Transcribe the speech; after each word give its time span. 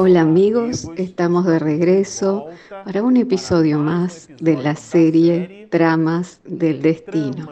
Hola 0.00 0.20
amigos, 0.20 0.88
estamos 0.96 1.44
de 1.44 1.58
regreso 1.58 2.46
para 2.84 3.02
un 3.02 3.16
episodio 3.16 3.80
más 3.80 4.28
de 4.38 4.56
la 4.56 4.76
serie 4.76 5.66
Tramas 5.72 6.40
del 6.44 6.82
Destino. 6.82 7.48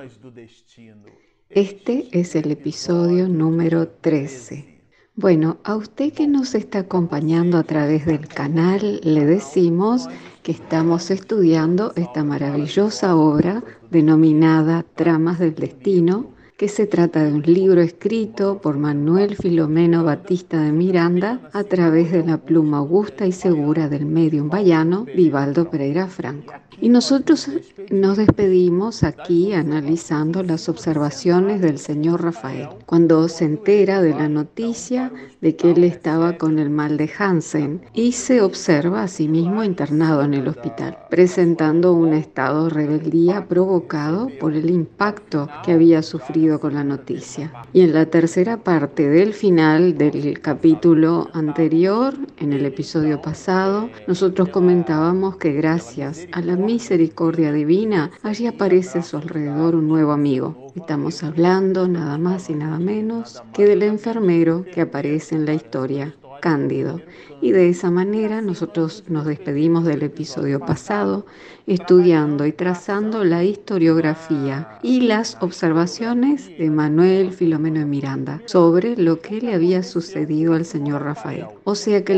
Este 1.51 2.07
es 2.13 2.37
el 2.37 2.53
episodio 2.53 3.29
número 3.29 3.89
13. 3.89 4.81
Bueno, 5.17 5.59
a 5.65 5.75
usted 5.75 6.13
que 6.13 6.29
nos 6.29 6.55
está 6.55 6.79
acompañando 6.79 7.59
a 7.59 7.65
través 7.65 8.07
del 8.07 8.29
canal, 8.29 9.01
le 9.03 9.27
decimos 9.27 10.09
que 10.45 10.53
estamos 10.53 11.11
estudiando 11.11 11.95
esta 11.97 12.23
maravillosa 12.23 13.17
obra 13.17 13.65
denominada 13.91 14.85
Tramas 14.95 15.41
del 15.41 15.57
Destino 15.57 16.36
que 16.57 16.69
se 16.69 16.87
trata 16.87 17.23
de 17.23 17.35
un 17.35 17.43
libro 17.43 17.83
escrito 17.83 18.63
por 18.63 18.79
Manuel 18.79 19.37
Filomeno 19.37 20.05
Batista 20.05 20.63
de 20.63 20.73
Miranda 20.73 21.51
a 21.53 21.65
través 21.65 22.11
de 22.13 22.25
la 22.25 22.39
pluma 22.39 22.79
augusta 22.79 23.27
y 23.27 23.33
segura 23.33 23.91
del 23.91 24.07
medium 24.07 24.49
bayano 24.49 25.05
Vivaldo 25.05 25.69
Pereira 25.69 26.07
Franco. 26.07 26.55
Y 26.81 26.91
nosotros 26.91 27.51
nos 27.91 28.19
despedimos 28.19 29.03
aquí 29.03 29.55
analizando 29.55 30.43
las 30.43 30.69
observaciones 30.69 31.63
del 31.63 31.79
señor 31.79 32.23
Rafael, 32.23 32.69
cuando 32.85 33.29
se 33.29 33.47
entera 33.47 34.03
de 34.03 34.11
la 34.11 34.29
noticia 34.29 35.11
de 35.41 35.57
que 35.57 35.71
él 35.71 35.85
estaba 35.85 36.37
con 36.37 36.59
el 36.59 36.69
mal 36.69 36.99
de 36.99 37.11
Hansen 37.19 37.83
y 37.95 38.13
se 38.13 38.43
observa 38.43 39.03
a 39.03 39.09
sí 39.09 39.27
mismo 39.27 39.65
internado 39.65 40.23
en 40.23 40.35
el 40.35 40.49
hospital, 40.49 40.99
presentando 41.09 41.95
un 41.95 42.13
estado 42.13 42.65
de 42.65 42.71
rebeldía 42.71 43.47
provocado 43.47 44.29
por 44.39 44.53
el 44.53 44.69
impacto 44.69 45.49
que 45.65 45.73
había 45.73 46.03
sufrido 46.03 46.46
con 46.61 46.75
la 46.75 46.85
noticia. 46.85 47.53
Y 47.73 47.83
en 47.83 47.93
la 47.93 48.07
tercera 48.07 48.59
parte 48.59 49.09
del 49.09 49.35
final 49.35 49.99
del 49.99 50.41
capítulo 50.41 51.29
anterior, 51.33 52.15
en 52.39 52.53
el 52.53 52.65
episodio 52.65 53.21
pasado, 53.21 53.91
nosotros 54.07 54.49
comentábamos 54.51 55.37
que 55.37 55.53
gracias 55.53 56.27
a 56.33 56.41
la 56.41 56.57
misericordia 56.57 57.53
divina, 57.53 58.13
allí 58.23 58.47
aparece 58.47 59.01
a 59.01 59.03
su 59.03 59.17
alrededor 59.17 59.75
un 59.75 59.89
nuevo 59.89 60.13
amigo. 60.13 60.73
Estamos 60.77 61.23
hablando 61.25 61.89
nada 61.89 62.17
más 62.17 62.49
y 62.49 62.55
nada 62.55 62.79
menos 62.79 63.43
que 63.53 63.65
del 63.65 63.83
enfermero 63.83 64.65
que 64.73 64.83
aparece 64.83 65.35
en 65.35 65.47
la 65.47 65.55
historia, 65.55 66.15
Cándido. 66.41 67.01
Y 67.41 67.53
de 67.53 67.69
esa 67.69 67.91
manera 67.91 68.41
nosotros 68.41 69.05
nos 69.09 69.27
despedimos 69.27 69.85
del 69.85 70.03
episodio 70.03 70.61
pasado 70.61 71.27
estudiando 71.67 72.47
y 72.47 72.53
trazando 72.53 73.25
la 73.25 73.43
historiografía 73.45 74.79
y 74.83 75.01
las 75.01 75.37
observaciones 75.41 76.47
de 76.59 76.71
Manuel 76.71 77.33
Filomeno 77.33 77.81
de 77.81 77.87
Miranda 77.87 78.41
sobre 78.47 78.97
lo 78.97 79.21
que 79.21 79.41
le 79.41 79.55
había 79.55 79.83
sucedido 79.83 80.55
al 80.55 80.65
señor 80.65 81.03
Rafael. 81.03 81.47
O 81.65 81.75
sea 81.75 82.05
que 82.05 82.13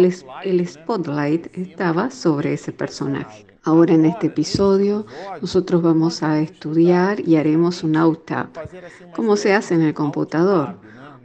el, 0.45 0.67
spotlight 0.69 1.57
estaba 1.57 2.11
sobre 2.11 2.53
ese 2.53 2.73
personaje. 2.73 3.47
Ahora 3.65 3.95
en 3.95 4.05
este 4.05 4.29
episodio 4.29 5.07
nosotros 5.41 5.83
vamos 5.83 6.23
a 6.23 6.41
estudiar 6.41 7.21
y 7.21 7.37
haremos 7.37 7.83
un 7.83 7.97
out-up, 7.97 8.51
como 9.15 9.37
se 9.37 9.53
hace 9.55 9.75
en 9.75 9.83
el 9.83 9.95
computador 9.95 10.77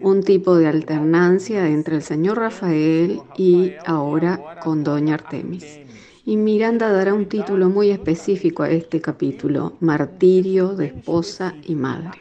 un 0.01 0.23
tipo 0.23 0.55
de 0.55 0.67
alternancia 0.67 1.67
entre 1.67 1.97
el 1.97 2.01
señor 2.01 2.37
Rafael 2.37 3.21
y 3.37 3.73
ahora 3.85 4.59
con 4.63 4.83
doña 4.83 5.15
Artemis. 5.15 5.79
Y 6.25 6.37
Miranda 6.37 6.91
dará 6.91 7.13
un 7.13 7.27
título 7.27 7.69
muy 7.69 7.89
específico 7.89 8.63
a 8.63 8.69
este 8.69 9.01
capítulo, 9.01 9.73
Martirio 9.81 10.75
de 10.75 10.87
esposa 10.87 11.53
y 11.63 11.75
madre. 11.75 12.19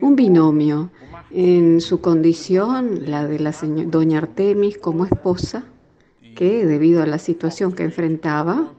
Un 0.00 0.16
binomio 0.16 0.90
en 1.30 1.80
su 1.80 2.00
condición, 2.00 3.10
la 3.10 3.26
de 3.26 3.40
la 3.40 3.52
doña 3.86 4.18
Artemis 4.18 4.78
como 4.78 5.04
esposa, 5.04 5.64
que 6.36 6.64
debido 6.64 7.02
a 7.02 7.06
la 7.06 7.18
situación 7.18 7.72
que 7.72 7.82
enfrentaba, 7.82 8.72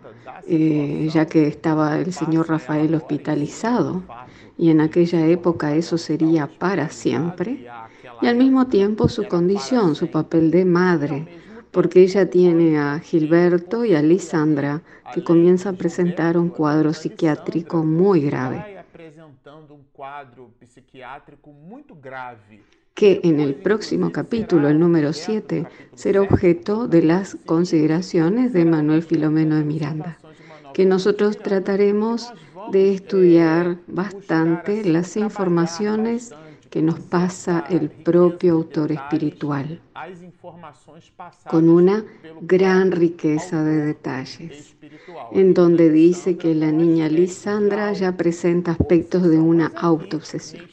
eh, 0.48 1.10
ya 1.12 1.26
que 1.26 1.48
estaba 1.48 2.00
el 2.00 2.14
señor 2.14 2.48
Rafael 2.48 2.96
hospitalizado, 2.96 4.04
y 4.58 4.70
en 4.70 4.82
aquella 4.82 5.26
época 5.28 5.76
eso 5.76 5.98
sería 5.98 6.48
para 6.48 6.90
siempre, 6.90 7.68
y 8.22 8.28
al 8.28 8.36
mismo 8.36 8.68
tiempo 8.68 9.08
su 9.08 9.28
condición, 9.28 9.96
su 9.96 10.10
papel 10.10 10.50
de 10.52 10.66
madre, 10.66 11.28
porque 11.72 12.02
ella 12.02 12.30
tiene 12.30 12.80
a 12.80 13.00
Gilberto 13.00 13.86
y 13.86 13.94
a 13.94 14.02
Lisandra, 14.02 14.82
que 15.14 15.24
comienza 15.24 15.70
a 15.70 15.74
presentar 15.74 16.38
un 16.38 16.50
cuadro 16.50 16.94
psiquiátrico 16.94 17.84
muy 17.84 18.22
grave. 18.22 18.84
Que 22.94 23.22
en 23.24 23.40
el 23.40 23.54
próximo 23.56 24.12
capítulo, 24.12 24.70
el 24.70 24.80
número 24.80 25.14
7, 25.14 25.68
será 25.94 26.22
objeto 26.22 26.88
de 26.88 27.04
las 27.04 27.36
consideraciones 27.46 28.54
de 28.54 28.66
Manuel 28.66 29.04
Filomeno 29.04 29.56
de 29.56 29.64
Miranda, 29.64 30.18
que 30.78 30.86
nosotros 30.86 31.40
trataremos 31.40 32.32
de 32.72 32.94
estudiar 32.94 33.80
bastante 33.88 34.84
las 34.84 35.18
informaciones 35.18 36.36
que 36.70 36.84
nos 36.84 37.00
pasa 37.00 37.66
el 37.68 37.90
propio 37.90 38.54
autor 38.54 38.92
espiritual, 38.92 39.82
con 41.50 41.68
una 41.68 42.06
gran 42.42 42.92
riqueza 42.92 43.64
de 43.64 43.88
detalles, 43.88 44.76
en 45.32 45.56
donde 45.56 45.90
dice 45.90 46.38
que 46.38 46.54
la 46.54 46.72
niña 46.72 47.10
Lisandra 47.10 47.92
ya 47.94 48.16
presenta 48.16 48.70
aspectos 48.74 49.24
de 49.24 49.40
una 49.40 49.72
autoobsesión. 49.76 50.68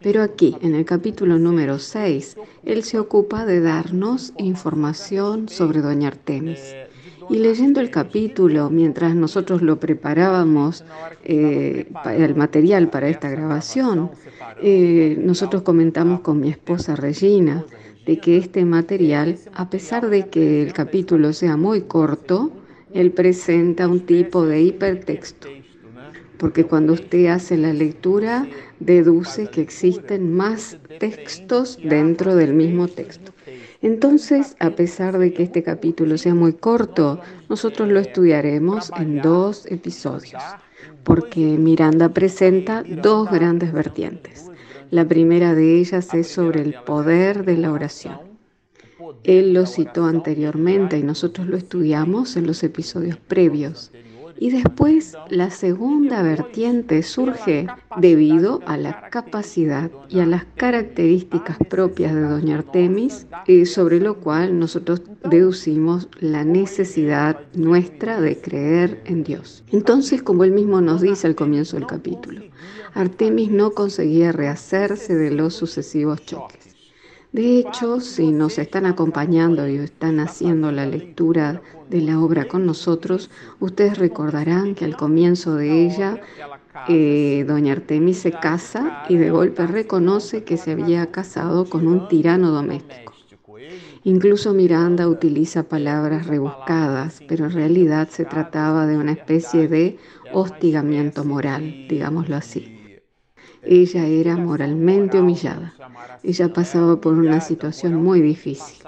Pero 0.00 0.22
aquí, 0.22 0.56
en 0.60 0.76
el 0.76 0.84
capítulo 0.84 1.36
número 1.36 1.80
6, 1.80 2.36
él 2.62 2.84
se 2.84 3.00
ocupa 3.00 3.44
de 3.44 3.60
darnos 3.60 4.32
información 4.38 5.48
sobre 5.48 5.80
Doña 5.80 6.06
Artemis. 6.06 6.60
Y 7.30 7.38
leyendo 7.38 7.80
el 7.80 7.90
capítulo, 7.90 8.70
mientras 8.70 9.14
nosotros 9.14 9.62
lo 9.62 9.78
preparábamos, 9.78 10.84
eh, 11.24 11.90
el 12.06 12.34
material 12.34 12.88
para 12.88 13.08
esta 13.08 13.28
grabación, 13.28 14.10
eh, 14.62 15.16
nosotros 15.20 15.62
comentamos 15.62 16.20
con 16.20 16.40
mi 16.40 16.48
esposa 16.48 16.96
Regina 16.96 17.64
de 18.06 18.18
que 18.18 18.38
este 18.38 18.64
material, 18.64 19.38
a 19.52 19.68
pesar 19.68 20.08
de 20.08 20.28
que 20.28 20.62
el 20.62 20.72
capítulo 20.72 21.32
sea 21.32 21.56
muy 21.56 21.82
corto, 21.82 22.50
él 22.94 23.12
presenta 23.12 23.86
un 23.86 24.00
tipo 24.00 24.46
de 24.46 24.62
hipertexto 24.62 25.48
porque 26.38 26.64
cuando 26.64 26.92
usted 26.92 27.26
hace 27.26 27.56
la 27.56 27.72
lectura 27.72 28.46
deduce 28.78 29.48
que 29.48 29.60
existen 29.60 30.34
más 30.34 30.78
textos 30.98 31.78
dentro 31.82 32.36
del 32.36 32.54
mismo 32.54 32.88
texto. 32.88 33.32
Entonces, 33.80 34.56
a 34.58 34.70
pesar 34.70 35.18
de 35.18 35.32
que 35.32 35.44
este 35.44 35.62
capítulo 35.62 36.18
sea 36.18 36.34
muy 36.34 36.52
corto, 36.52 37.20
nosotros 37.48 37.88
lo 37.88 38.00
estudiaremos 38.00 38.90
en 38.98 39.22
dos 39.22 39.66
episodios, 39.66 40.42
porque 41.04 41.40
Miranda 41.40 42.08
presenta 42.08 42.82
dos 42.82 43.30
grandes 43.30 43.72
vertientes. 43.72 44.50
La 44.90 45.06
primera 45.06 45.54
de 45.54 45.78
ellas 45.78 46.12
es 46.14 46.28
sobre 46.28 46.62
el 46.62 46.74
poder 46.74 47.44
de 47.44 47.56
la 47.56 47.70
oración. 47.70 48.18
Él 49.22 49.52
lo 49.52 49.66
citó 49.66 50.06
anteriormente 50.06 50.98
y 50.98 51.02
nosotros 51.02 51.46
lo 51.46 51.56
estudiamos 51.56 52.36
en 52.36 52.46
los 52.46 52.62
episodios 52.64 53.16
previos. 53.16 53.92
Y 54.40 54.50
después 54.50 55.16
la 55.30 55.50
segunda 55.50 56.22
vertiente 56.22 57.02
surge 57.02 57.66
debido 57.96 58.60
a 58.66 58.76
la 58.76 59.08
capacidad 59.10 59.90
y 60.08 60.20
a 60.20 60.26
las 60.26 60.44
características 60.54 61.56
propias 61.68 62.14
de 62.14 62.20
Doña 62.20 62.58
Artemis, 62.58 63.26
eh, 63.46 63.66
sobre 63.66 64.00
lo 64.00 64.20
cual 64.20 64.58
nosotros 64.58 65.02
deducimos 65.28 66.08
la 66.20 66.44
necesidad 66.44 67.40
nuestra 67.54 68.20
de 68.20 68.40
creer 68.40 69.02
en 69.06 69.24
Dios. 69.24 69.64
Entonces, 69.72 70.22
como 70.22 70.44
él 70.44 70.52
mismo 70.52 70.80
nos 70.80 71.00
dice 71.00 71.26
al 71.26 71.34
comienzo 71.34 71.76
del 71.76 71.86
capítulo, 71.86 72.42
Artemis 72.94 73.50
no 73.50 73.72
conseguía 73.72 74.32
rehacerse 74.32 75.14
de 75.14 75.30
los 75.30 75.54
sucesivos 75.54 76.24
choques. 76.24 76.67
De 77.32 77.58
hecho, 77.58 78.00
si 78.00 78.32
nos 78.32 78.58
están 78.58 78.86
acompañando 78.86 79.68
y 79.68 79.76
están 79.76 80.18
haciendo 80.20 80.72
la 80.72 80.86
lectura 80.86 81.62
de 81.90 82.00
la 82.00 82.20
obra 82.20 82.48
con 82.48 82.64
nosotros, 82.66 83.30
ustedes 83.60 83.98
recordarán 83.98 84.74
que 84.74 84.84
al 84.86 84.96
comienzo 84.96 85.54
de 85.54 85.84
ella, 85.86 86.20
eh, 86.88 87.44
doña 87.46 87.72
Artemis 87.74 88.18
se 88.20 88.38
casa 88.38 88.94
y 89.08 89.16
de 89.18 89.30
golpe 89.30 89.66
reconoce 89.66 90.44
que 90.44 90.56
se 90.56 90.72
había 90.72 91.10
casado 91.10 91.68
con 91.68 91.86
un 91.86 92.08
tirano 92.08 92.50
doméstico. 92.50 93.18
Incluso 94.04 94.54
Miranda 94.54 95.08
utiliza 95.08 95.68
palabras 95.68 96.26
rebuscadas, 96.26 97.22
pero 97.26 97.46
en 97.46 97.52
realidad 97.52 98.08
se 98.10 98.24
trataba 98.24 98.86
de 98.86 98.96
una 98.96 99.12
especie 99.12 99.68
de 99.68 99.98
hostigamiento 100.30 101.24
moral, 101.24 101.76
digámoslo 101.88 102.36
así. 102.36 102.77
Ella 103.62 104.06
era 104.06 104.36
moralmente 104.36 105.20
humillada. 105.20 105.74
Ella 106.22 106.52
pasaba 106.52 107.00
por 107.00 107.14
una 107.14 107.40
situación 107.40 107.94
muy 108.02 108.20
difícil. 108.20 108.84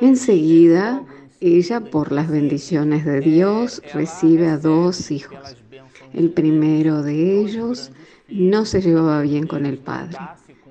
Enseguida, 0.00 1.02
ella, 1.40 1.80
por 1.80 2.12
las 2.12 2.30
bendiciones 2.30 3.04
de 3.04 3.20
Dios, 3.20 3.82
recibe 3.92 4.48
a 4.48 4.58
dos 4.58 5.10
hijos. 5.10 5.56
El 6.12 6.30
primero 6.30 7.02
de 7.02 7.40
ellos 7.40 7.90
no 8.28 8.64
se 8.64 8.80
llevaba 8.80 9.22
bien 9.22 9.46
con 9.46 9.66
el 9.66 9.78
padre. 9.78 10.18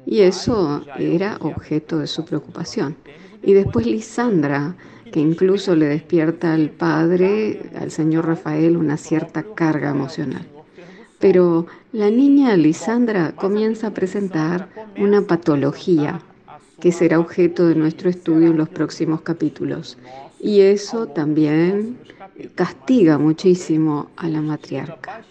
y 0.03 0.21
eso 0.21 0.83
era 0.97 1.37
objeto 1.41 1.99
de 1.99 2.07
su 2.07 2.25
preocupación. 2.25 2.95
Y 3.43 3.53
después 3.53 3.85
Lisandra, 3.85 4.75
que 5.11 5.19
incluso 5.19 5.75
le 5.75 5.87
despierta 5.87 6.53
al 6.53 6.69
padre, 6.69 7.69
al 7.75 7.91
señor 7.91 8.27
Rafael, 8.27 8.77
una 8.77 8.97
cierta 8.97 9.43
carga 9.43 9.91
emocional. 9.91 10.45
Pero 11.19 11.67
la 11.91 12.09
niña 12.09 12.55
Lisandra 12.57 13.33
comienza 13.33 13.87
a 13.87 13.93
presentar 13.93 14.69
una 14.97 15.21
patología 15.21 16.21
que 16.79 16.91
será 16.91 17.19
objeto 17.19 17.67
de 17.67 17.75
nuestro 17.75 18.09
estudio 18.09 18.47
en 18.47 18.57
los 18.57 18.69
próximos 18.69 19.21
capítulos. 19.21 19.97
Y 20.39 20.61
eso 20.61 21.07
también 21.07 21.97
castiga 22.55 23.19
muchísimo 23.19 24.09
a 24.15 24.27
la 24.27 24.41
matriarca. 24.41 25.21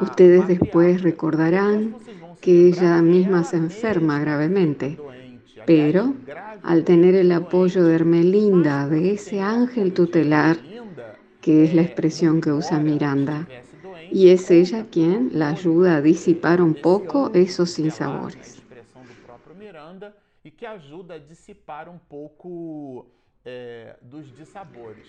Ustedes 0.00 0.46
después 0.46 1.02
recordarán 1.02 1.96
que 2.40 2.68
ella 2.68 3.02
misma 3.02 3.42
se 3.42 3.56
enferma 3.56 4.20
gravemente, 4.20 4.98
pero 5.66 6.14
al 6.62 6.84
tener 6.84 7.14
el 7.14 7.32
apoyo 7.32 7.84
de 7.84 7.94
Hermelinda, 7.94 8.88
de 8.88 9.12
ese 9.12 9.40
ángel 9.40 9.92
tutelar, 9.92 10.56
que 11.40 11.64
es 11.64 11.74
la 11.74 11.82
expresión 11.82 12.40
que 12.40 12.52
usa 12.52 12.78
Miranda, 12.78 13.46
y 14.10 14.30
es 14.30 14.50
ella 14.50 14.86
quien 14.90 15.30
la 15.32 15.50
ayuda 15.50 15.96
a 15.96 16.02
disipar 16.02 16.62
un 16.62 16.74
poco 16.74 17.30
esos 17.34 17.70
sinsabores. 17.70 18.62
que 20.56 20.66
a 20.66 20.76
eh, 23.44 23.94
dos 24.02 24.36
dissabores. 24.36 25.06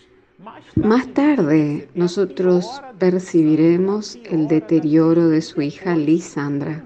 Más 0.75 1.13
tarde 1.13 1.89
nosotros 1.95 2.81
percibiremos 2.97 4.17
el 4.23 4.47
deterioro 4.47 5.27
de 5.27 5.41
su 5.41 5.61
hija 5.61 5.95
Lisandra. 5.95 6.83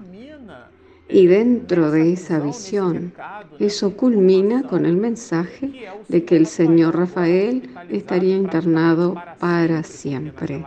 Y 1.08 1.26
dentro 1.26 1.90
de 1.90 2.12
esa 2.12 2.40
visión, 2.40 3.12
eso 3.58 3.96
culmina 3.96 4.62
con 4.62 4.86
el 4.86 4.96
mensaje 4.96 5.88
de 6.08 6.24
que 6.24 6.36
el 6.36 6.46
señor 6.46 6.96
Rafael 6.96 7.70
estaría 7.90 8.36
internado 8.36 9.14
para 9.38 9.82
siempre, 9.82 10.64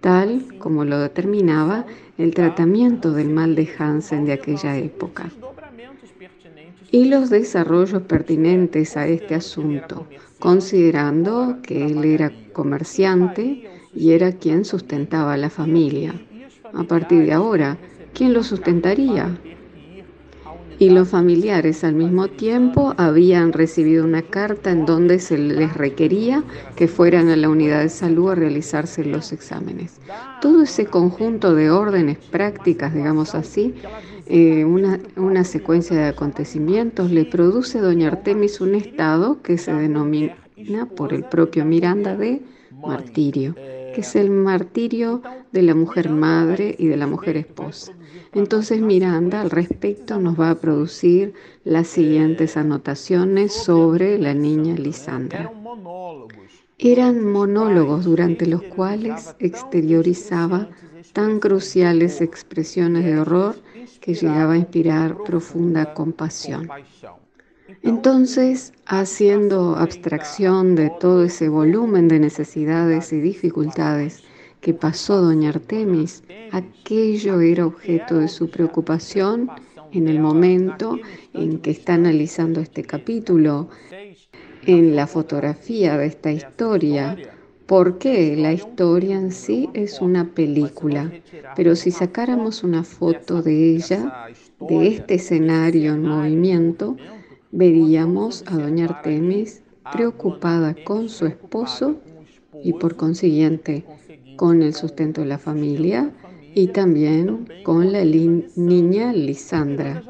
tal 0.00 0.44
como 0.58 0.84
lo 0.84 0.98
determinaba 0.98 1.86
el 2.18 2.34
tratamiento 2.34 3.12
del 3.12 3.30
mal 3.30 3.54
de 3.54 3.68
Hansen 3.78 4.26
de 4.26 4.34
aquella 4.34 4.76
época 4.76 5.30
y 6.94 7.06
los 7.06 7.28
desarrollos 7.28 8.02
pertinentes 8.02 8.96
a 8.96 9.08
este 9.08 9.34
asunto, 9.34 10.06
considerando 10.38 11.58
que 11.60 11.86
él 11.86 12.04
era 12.04 12.30
comerciante 12.52 13.68
y 13.92 14.12
era 14.12 14.30
quien 14.30 14.64
sustentaba 14.64 15.32
a 15.32 15.36
la 15.36 15.50
familia. 15.50 16.14
A 16.72 16.84
partir 16.84 17.26
de 17.26 17.32
ahora, 17.32 17.78
¿quién 18.14 18.32
lo 18.32 18.42
sustentaría? 18.42 19.36
Y 20.78 20.90
los 20.90 21.08
familiares 21.08 21.84
al 21.84 21.94
mismo 21.94 22.26
tiempo 22.28 22.94
habían 22.96 23.52
recibido 23.52 24.04
una 24.04 24.22
carta 24.22 24.72
en 24.72 24.86
donde 24.86 25.20
se 25.20 25.38
les 25.38 25.72
requería 25.74 26.42
que 26.74 26.88
fueran 26.88 27.28
a 27.28 27.36
la 27.36 27.48
unidad 27.48 27.82
de 27.82 27.88
salud 27.88 28.30
a 28.30 28.34
realizarse 28.34 29.04
los 29.04 29.32
exámenes. 29.32 30.00
Todo 30.40 30.62
ese 30.62 30.86
conjunto 30.86 31.54
de 31.54 31.70
órdenes 31.70 32.18
prácticas, 32.18 32.92
digamos 32.92 33.36
así, 33.36 33.74
eh, 34.26 34.64
una, 34.64 34.98
una, 35.16 35.44
secuencia 35.44 35.96
de 35.96 36.06
acontecimientos 36.06 37.10
le 37.10 37.24
produce 37.24 37.78
a 37.78 37.82
doña 37.82 38.08
Artemis 38.08 38.60
un 38.60 38.74
estado 38.74 39.42
que 39.42 39.58
se 39.58 39.72
denomina 39.72 40.34
por 40.96 41.12
el 41.12 41.24
propio 41.24 41.64
Miranda 41.64 42.16
de 42.16 42.42
martirio, 42.72 43.54
que 43.54 44.00
es 44.00 44.16
el 44.16 44.30
martirio 44.30 45.22
de 45.52 45.62
la 45.62 45.74
mujer 45.74 46.10
madre 46.10 46.74
y 46.78 46.86
de 46.86 46.96
la 46.96 47.06
mujer 47.06 47.36
esposa. 47.36 47.92
Entonces 48.34 48.80
Miranda 48.80 49.40
al 49.40 49.50
respecto 49.50 50.18
nos 50.18 50.38
va 50.38 50.50
a 50.50 50.54
producir 50.56 51.34
las 51.62 51.86
siguientes 51.86 52.56
anotaciones 52.56 53.52
sobre 53.52 54.18
la 54.18 54.34
niña 54.34 54.74
Lisandra. 54.74 55.52
Eran 56.78 57.24
monólogos 57.24 58.04
durante 58.04 58.46
los 58.46 58.62
cuales 58.62 59.36
exteriorizaba 59.38 60.68
tan 61.12 61.38
cruciales 61.38 62.20
expresiones 62.20 63.04
de 63.04 63.20
horror 63.20 63.54
que 64.00 64.14
llegaba 64.14 64.54
a 64.54 64.58
inspirar 64.58 65.16
profunda 65.24 65.94
compasión. 65.94 66.68
Entonces, 67.82 68.72
haciendo 68.86 69.76
abstracción 69.76 70.74
de 70.74 70.90
todo 71.00 71.24
ese 71.24 71.48
volumen 71.48 72.08
de 72.08 72.18
necesidades 72.18 73.12
y 73.12 73.20
dificultades 73.20 74.24
que 74.64 74.72
pasó 74.72 75.20
doña 75.20 75.50
Artemis, 75.50 76.24
aquello 76.50 77.42
era 77.42 77.66
objeto 77.66 78.18
de 78.18 78.28
su 78.28 78.48
preocupación 78.48 79.50
en 79.92 80.08
el 80.08 80.18
momento 80.18 80.98
en 81.34 81.58
que 81.58 81.70
está 81.70 81.92
analizando 81.94 82.62
este 82.62 82.82
capítulo, 82.82 83.68
en 84.64 84.96
la 84.96 85.06
fotografía 85.06 85.98
de 85.98 86.06
esta 86.06 86.32
historia, 86.32 87.14
porque 87.66 88.36
la 88.36 88.54
historia 88.54 89.16
en 89.16 89.32
sí 89.32 89.68
es 89.74 90.00
una 90.00 90.32
película, 90.32 91.12
pero 91.54 91.76
si 91.76 91.90
sacáramos 91.90 92.64
una 92.64 92.84
foto 92.84 93.42
de 93.42 93.76
ella, 93.76 94.14
de 94.60 94.86
este 94.86 95.16
escenario 95.16 95.92
en 95.92 96.04
movimiento, 96.04 96.96
veríamos 97.50 98.42
a 98.46 98.56
doña 98.56 98.86
Artemis 98.86 99.62
preocupada 99.92 100.74
con 100.74 101.10
su 101.10 101.26
esposo 101.26 102.00
y 102.62 102.72
por 102.72 102.96
consiguiente 102.96 103.84
con 104.36 104.62
el 104.62 104.74
sustento 104.74 105.20
de 105.20 105.26
la 105.26 105.38
familia 105.38 106.10
y 106.54 106.68
también 106.68 107.48
con 107.62 107.92
la 107.92 108.04
niña 108.04 109.12
Lisandra, 109.12 110.02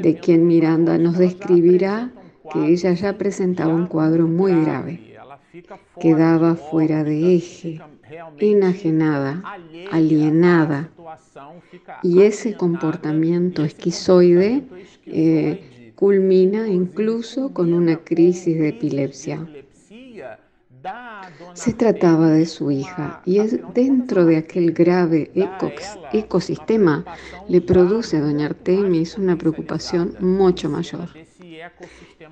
de 0.00 0.14
quien 0.16 0.46
Miranda 0.46 0.98
nos 0.98 1.18
describirá 1.18 2.10
que 2.52 2.66
ella 2.66 2.92
ya 2.94 3.16
presentaba 3.16 3.74
un 3.74 3.86
cuadro 3.86 4.26
muy 4.26 4.52
grave 4.64 5.10
quedaba 6.00 6.54
fuera 6.54 7.02
de 7.04 7.34
eje, 7.34 7.80
enajenada, 8.38 9.42
alienada. 9.90 10.90
Y 12.02 12.22
ese 12.22 12.56
comportamiento 12.56 13.64
esquizoide 13.64 14.62
eh, 15.06 15.92
culmina 15.96 16.68
incluso 16.68 17.52
con 17.52 17.72
una 17.72 17.96
crisis 17.98 18.58
de 18.58 18.68
epilepsia. 18.68 19.46
Se 21.54 21.72
trataba 21.74 22.28
de 22.30 22.46
su 22.46 22.70
hija 22.70 23.22
y 23.24 23.38
es 23.38 23.58
dentro 23.74 24.24
de 24.24 24.38
aquel 24.38 24.72
grave 24.72 25.30
ecosistema 26.12 27.04
le 27.48 27.60
produce 27.60 28.16
a 28.16 28.20
doña 28.20 28.46
Artemis 28.46 29.18
una 29.18 29.36
preocupación 29.36 30.14
mucho 30.20 30.68
mayor. 30.70 31.08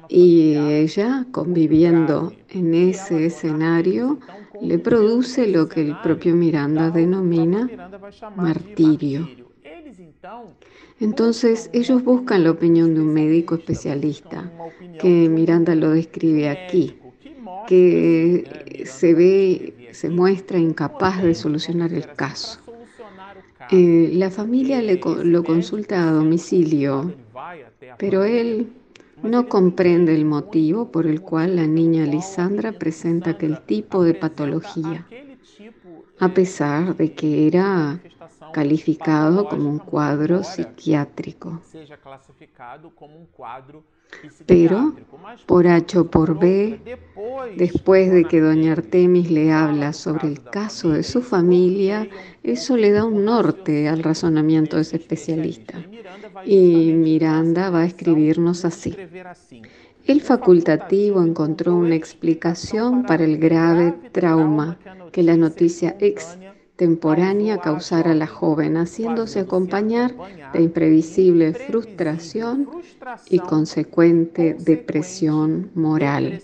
Y 0.08 0.54
ella, 0.56 1.26
conviviendo 1.30 2.32
en 2.49 2.75
ese 2.75 3.26
escenario, 3.26 4.18
le 4.61 4.78
produce 4.78 5.46
lo 5.46 5.68
que 5.68 5.82
el 5.82 6.00
propio 6.00 6.34
Miranda 6.34 6.90
denomina 6.90 7.68
martirio. 8.37 9.28
Entonces 11.00 11.70
ellos 11.72 12.02
buscan 12.02 12.44
la 12.44 12.50
opinión 12.50 12.94
de 12.94 13.00
un 13.00 13.12
médico 13.12 13.54
especialista, 13.56 14.50
que 15.00 15.28
Miranda 15.28 15.75
lo 15.75 15.90
describe 15.90 16.49
aquí, 16.49 16.96
que 17.68 18.82
se 18.87 19.12
ve, 19.12 19.90
se 19.92 20.08
muestra 20.08 20.58
incapaz 20.58 21.22
de 21.22 21.34
solucionar 21.34 21.92
el 21.92 22.10
caso. 22.14 22.60
Eh, 23.70 24.08
la 24.14 24.30
familia 24.30 24.80
le, 24.80 24.98
lo 25.25 25.44
consulta 25.44 26.08
a 26.08 26.12
domicilio, 26.12 27.12
pero 27.98 28.25
él 28.25 28.72
no 29.22 29.50
comprende 29.50 30.14
el 30.14 30.25
motivo 30.25 30.90
por 30.90 31.06
el 31.06 31.20
cual 31.20 31.56
la 31.56 31.66
niña 31.66 32.06
Lisandra 32.06 32.72
presenta 32.72 33.32
aquel 33.32 33.60
tipo 33.60 34.02
de 34.02 34.14
patología, 34.14 35.06
a 36.18 36.32
pesar 36.32 36.96
de 36.96 37.12
que 37.12 37.48
era 37.48 38.00
calificado 38.54 39.46
como 39.46 39.68
un 39.68 39.78
cuadro 39.78 40.42
psiquiátrico. 40.42 41.60
Pero, 44.46 44.94
por 45.46 45.66
H 45.66 45.98
o 45.98 46.10
por 46.10 46.38
B, 46.38 46.80
después 47.56 48.10
de 48.10 48.24
que 48.24 48.40
doña 48.40 48.72
Artemis 48.72 49.30
le 49.30 49.52
habla 49.52 49.92
sobre 49.92 50.28
el 50.28 50.42
caso 50.42 50.90
de 50.90 51.02
su 51.02 51.22
familia, 51.22 52.08
eso 52.42 52.76
le 52.76 52.90
da 52.92 53.04
un 53.04 53.24
norte 53.24 53.88
al 53.88 54.02
razonamiento 54.02 54.76
de 54.76 54.82
ese 54.82 54.96
especialista. 54.96 55.84
Y 56.44 56.92
Miranda 56.92 57.70
va 57.70 57.80
a 57.80 57.86
escribirnos 57.86 58.64
así. 58.64 58.96
El 60.06 60.22
facultativo 60.22 61.22
encontró 61.22 61.76
una 61.76 61.94
explicación 61.94 63.04
para 63.04 63.24
el 63.24 63.36
grave 63.36 63.94
trauma 64.12 64.78
que 65.12 65.22
la 65.22 65.36
noticia 65.36 65.96
ex 66.00 66.38
temporánea 66.78 67.58
causar 67.58 68.06
a 68.06 68.14
la 68.14 68.28
joven, 68.28 68.76
haciéndose 68.76 69.40
acompañar 69.40 70.14
de 70.52 70.62
imprevisible 70.62 71.52
frustración 71.52 72.68
y 73.28 73.40
consecuente 73.40 74.54
depresión 74.54 75.73
moral. 75.75 76.40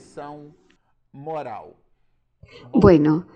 Bueno, 2.73 3.27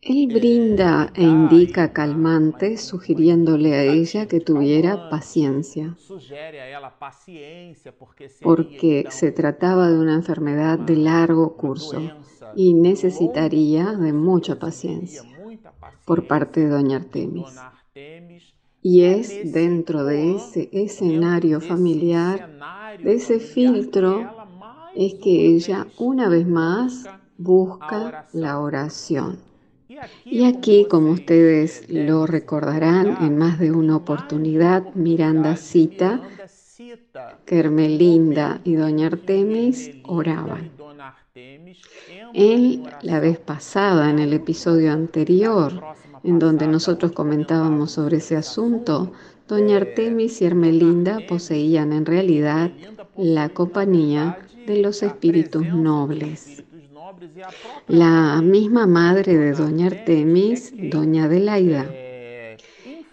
Él 0.00 0.28
brinda 0.32 1.12
e 1.14 1.24
indica 1.24 1.92
calmantes, 1.92 2.80
sugiriéndole 2.80 3.74
a 3.74 3.82
ella 3.82 4.26
que 4.26 4.40
tuviera 4.40 5.10
paciencia, 5.10 5.94
porque 8.40 9.04
se 9.10 9.30
trataba 9.30 9.90
de 9.90 9.98
una 9.98 10.14
enfermedad 10.14 10.78
de 10.78 10.96
largo 10.96 11.54
curso 11.56 12.00
y 12.54 12.72
necesitaría 12.72 13.92
de 13.92 14.14
mucha 14.14 14.58
paciencia 14.58 15.35
por 16.04 16.26
parte 16.26 16.60
de 16.60 16.68
doña 16.68 16.96
Artemis. 16.96 17.60
Y 18.82 19.02
es 19.02 19.52
dentro 19.52 20.04
de 20.04 20.36
ese 20.36 20.68
escenario 20.72 21.60
familiar, 21.60 22.50
de 23.02 23.14
ese 23.14 23.40
filtro, 23.40 24.30
es 24.94 25.14
que 25.14 25.46
ella 25.46 25.86
una 25.98 26.28
vez 26.28 26.46
más 26.46 27.08
busca 27.36 28.28
la 28.32 28.60
oración. 28.60 29.38
Y 30.24 30.44
aquí, 30.44 30.86
como 30.88 31.10
ustedes 31.10 31.88
lo 31.88 32.26
recordarán 32.26 33.18
en 33.20 33.38
más 33.38 33.58
de 33.58 33.72
una 33.72 33.96
oportunidad, 33.96 34.94
Miranda 34.94 35.56
cita 35.56 36.20
que 37.46 37.58
Hermelinda 37.58 38.60
y 38.64 38.74
Doña 38.74 39.06
Artemis 39.06 39.90
oraban. 40.04 40.75
En 42.32 42.84
la 43.02 43.20
vez 43.20 43.38
pasada, 43.38 44.10
en 44.10 44.18
el 44.18 44.32
episodio 44.32 44.92
anterior, 44.92 45.82
en 46.24 46.38
donde 46.38 46.66
nosotros 46.66 47.12
comentábamos 47.12 47.92
sobre 47.92 48.18
ese 48.18 48.36
asunto, 48.36 49.12
Doña 49.48 49.76
Artemis 49.76 50.40
y 50.40 50.46
Hermelinda 50.46 51.20
poseían 51.28 51.92
en 51.92 52.06
realidad 52.06 52.70
la 53.16 53.48
compañía 53.50 54.38
de 54.66 54.82
los 54.82 55.02
espíritus 55.02 55.66
nobles. 55.68 56.64
La 57.86 58.40
misma 58.42 58.86
madre 58.86 59.36
de 59.36 59.52
Doña 59.52 59.86
Artemis, 59.86 60.72
Doña 60.90 61.24
Adelaida, 61.24 61.86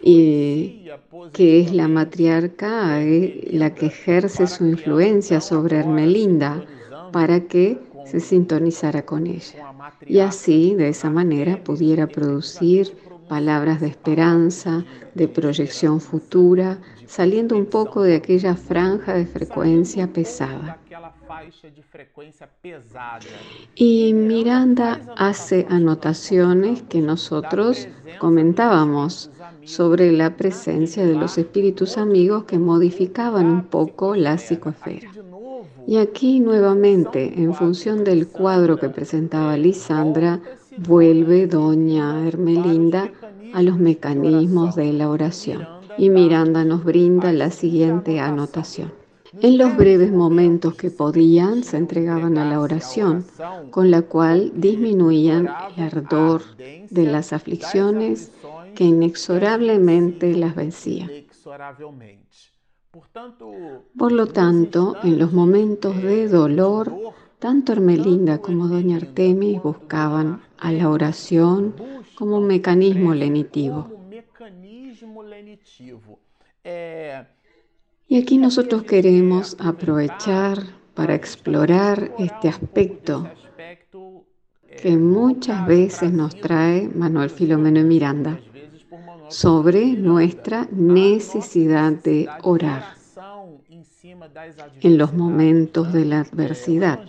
y 0.02 0.90
que 1.32 1.62
es 1.62 1.74
la 1.74 1.88
matriarca 1.88 3.02
eh, 3.02 3.48
la 3.52 3.74
que 3.74 3.88
ejerce 3.88 4.48
su 4.48 4.66
influencia 4.66 5.40
sobre 5.40 5.78
Hermelinda 5.78 6.66
para 7.14 7.40
que 7.48 7.80
se 8.06 8.20
sintonizara 8.20 9.06
con 9.06 9.28
ella. 9.28 9.74
Y 10.06 10.20
así, 10.20 10.76
de 10.76 10.90
esa 10.90 11.10
manera, 11.10 11.64
pudiera 11.64 12.08
producir 12.08 12.98
palabras 13.30 13.80
de 13.80 13.88
esperanza, 13.88 14.84
de 15.14 15.28
proyección 15.28 16.02
futura, 16.02 16.80
saliendo 17.08 17.56
un 17.56 17.66
poco 17.66 18.02
de 18.02 18.16
aquella 18.16 18.56
franja 18.56 19.14
de 19.14 19.26
frecuencia 19.26 20.12
pesada. 20.12 20.78
Y 23.76 24.14
Miranda 24.14 25.02
hace 25.16 25.66
anotaciones 25.70 26.82
que 26.84 27.02
nosotros 27.02 27.88
comentábamos 28.20 29.32
sobre 29.64 30.12
la 30.12 30.36
presencia 30.36 31.06
de 31.06 31.16
los 31.16 31.38
espíritus 31.38 31.98
amigos 31.98 32.44
que 32.44 32.60
modificaban 32.60 33.46
un 33.46 33.64
poco 33.64 34.16
la 34.16 34.38
psicoesfera. 34.38 35.13
Y 35.86 35.98
aquí 35.98 36.40
nuevamente, 36.40 37.42
en 37.42 37.54
función 37.54 38.04
del 38.04 38.28
cuadro 38.28 38.78
que 38.78 38.90
presentaba 38.90 39.58
Lisandra, 39.58 40.40
vuelve 40.78 41.48
doña 41.48 42.26
Hermelinda 42.28 43.12
a 43.54 43.62
los 43.62 43.78
mecanismos 43.78 44.76
de 44.76 44.94
la 44.94 45.10
oración. 45.10 45.68
Y 45.98 46.10
Miranda 46.10 46.64
nos 46.64 46.84
brinda 46.84 47.32
la 47.34 47.52
siguiente 47.52 48.20
anotación. 48.20 48.92
En 49.42 49.58
los 49.58 49.76
breves 49.76 50.12
momentos 50.12 50.76
que 50.76 50.92
podían, 50.92 51.64
se 51.64 51.78
entregaban 51.78 52.38
a 52.38 52.46
la 52.46 52.60
oración, 52.60 53.26
con 53.72 53.90
la 53.90 54.04
cual 54.04 54.52
disminuían 54.56 55.50
el 55.76 55.84
ardor 55.84 56.44
de 56.58 57.06
las 57.06 57.34
aflicciones 57.34 58.32
que 58.76 58.84
inexorablemente 58.86 60.36
las 60.36 60.56
vencían. 60.56 61.10
Por 63.98 64.12
lo 64.12 64.28
tanto, 64.28 64.96
en 65.04 65.18
los 65.18 65.34
momentos 65.34 66.00
de 66.04 66.28
dolor, 66.28 66.94
tanto 67.40 67.72
Hermelinda 67.72 68.38
como 68.38 68.68
Doña 68.68 68.98
Artemis 68.98 69.64
buscaban 69.64 70.44
a 70.60 70.72
la 70.72 70.90
oración 70.90 71.74
como 72.14 72.38
un 72.38 72.46
mecanismo 72.46 73.16
lenitivo. 73.16 73.90
Y 78.08 78.18
aquí 78.18 78.38
nosotros 78.38 78.84
queremos 78.84 79.58
aprovechar 79.60 80.60
para 80.94 81.16
explorar 81.16 82.14
este 82.20 82.48
aspecto 82.48 83.28
que 84.82 84.98
muchas 84.98 85.66
veces 85.66 86.14
nos 86.14 86.36
trae 86.36 86.88
Manuel 86.90 87.32
Filomeno 87.32 87.80
y 87.80 87.84
Miranda 87.86 88.40
sobre 89.30 89.86
nuestra 89.94 90.68
necesidad 90.72 91.92
de 91.92 92.28
orar 92.44 92.96
en 94.82 94.98
los 94.98 95.14
momentos 95.14 95.94
de 95.94 96.06
la 96.06 96.22
adversidad. 96.22 97.00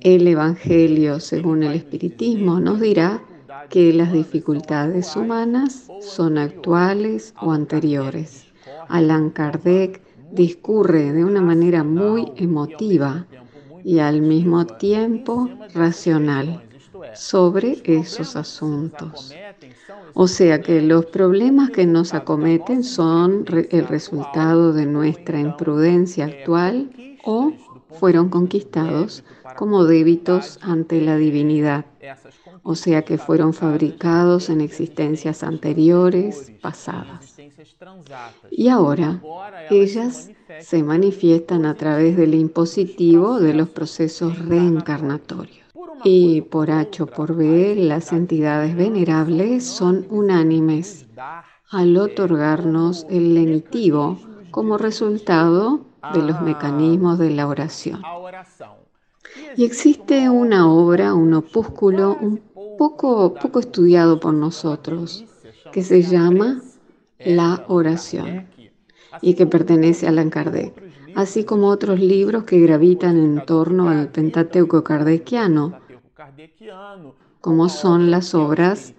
El 0.00 0.26
Evangelio, 0.26 1.20
según 1.20 1.62
el 1.62 1.74
Espiritismo, 1.74 2.60
nos 2.60 2.80
dirá 2.80 3.22
que 3.68 3.92
las 3.92 4.12
dificultades 4.12 5.16
humanas 5.16 5.88
son 6.00 6.38
actuales 6.38 7.34
o 7.40 7.52
anteriores. 7.52 8.46
Allan 8.88 9.30
Kardec 9.30 10.00
discurre 10.32 11.12
de 11.12 11.24
una 11.24 11.40
manera 11.40 11.82
muy 11.82 12.32
emotiva 12.36 13.26
y 13.84 13.98
al 13.98 14.20
mismo 14.20 14.66
tiempo 14.66 15.48
racional 15.74 16.67
sobre 17.14 17.80
esos 17.84 18.36
asuntos. 18.36 19.34
O 20.14 20.28
sea 20.28 20.60
que 20.60 20.80
los 20.82 21.06
problemas 21.06 21.70
que 21.70 21.86
nos 21.86 22.14
acometen 22.14 22.84
son 22.84 23.44
el 23.70 23.86
resultado 23.86 24.72
de 24.72 24.86
nuestra 24.86 25.40
imprudencia 25.40 26.26
actual 26.26 26.90
o 27.24 27.52
fueron 27.90 28.28
conquistados 28.28 29.24
como 29.56 29.84
débitos 29.84 30.58
ante 30.62 31.00
la 31.00 31.16
divinidad. 31.16 31.84
O 32.62 32.74
sea 32.74 33.02
que 33.02 33.18
fueron 33.18 33.54
fabricados 33.54 34.50
en 34.50 34.60
existencias 34.60 35.42
anteriores, 35.42 36.52
pasadas. 36.60 37.36
Y 38.50 38.68
ahora 38.68 39.22
ellas 39.70 40.30
se 40.60 40.82
manifiestan 40.82 41.64
a 41.64 41.74
través 41.74 42.16
del 42.16 42.34
impositivo 42.34 43.40
de 43.40 43.54
los 43.54 43.68
procesos 43.68 44.38
reencarnatorios. 44.46 45.67
Y 46.04 46.42
por 46.42 46.70
H 46.70 47.02
o 47.02 47.06
por 47.06 47.34
B, 47.34 47.74
las 47.76 48.12
entidades 48.12 48.76
venerables 48.76 49.64
son 49.64 50.06
unánimes 50.10 51.06
al 51.70 51.96
otorgarnos 51.96 53.06
el 53.10 53.34
lenitivo 53.34 54.18
como 54.50 54.78
resultado 54.78 55.80
de 56.14 56.22
los 56.22 56.40
mecanismos 56.40 57.18
de 57.18 57.30
la 57.30 57.46
oración. 57.46 58.02
Y 59.56 59.64
existe 59.64 60.28
una 60.30 60.70
obra, 60.70 61.14
un 61.14 61.34
opúsculo 61.34 62.16
un 62.20 62.40
poco, 62.78 63.34
poco 63.34 63.58
estudiado 63.58 64.20
por 64.20 64.32
nosotros, 64.34 65.24
que 65.72 65.82
se 65.82 66.02
llama 66.02 66.62
La 67.18 67.64
oración 67.68 68.46
y 69.20 69.34
que 69.34 69.46
pertenece 69.46 70.06
a 70.06 70.10
Allan 70.10 70.30
Kardec, 70.30 70.87
así 71.18 71.42
como 71.42 71.66
otros 71.66 71.98
libros 71.98 72.44
que 72.44 72.60
gravitan 72.60 73.16
en 73.18 73.44
torno 73.44 73.88
al 73.88 74.08
Pentateuco 74.08 74.84
kardeciano, 74.84 75.80
como 77.40 77.68
son 77.68 78.12
las 78.12 78.36
obras 78.36 78.94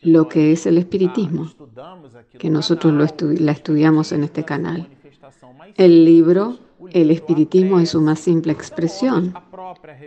Lo 0.00 0.26
que 0.26 0.52
es 0.52 0.64
el 0.64 0.78
espiritismo, 0.78 1.50
que 2.38 2.48
nosotros 2.48 2.94
lo 2.94 3.04
la 3.38 3.52
estudiamos 3.52 4.12
en 4.12 4.24
este 4.24 4.42
canal. 4.42 4.88
El 5.76 6.06
libro 6.06 6.58
El 6.92 7.10
espiritismo 7.10 7.78
es 7.78 7.90
su 7.90 8.00
más 8.00 8.20
simple 8.20 8.52
expresión 8.52 9.34